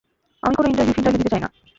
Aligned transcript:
আমি 0.43 0.53
কোনো 0.55 0.67
ইন্টারভিউ 0.69 0.95
ফিন্টারভিউ 0.95 1.19
দিতে 1.21 1.31
চাই 1.33 1.41
না। 1.41 1.49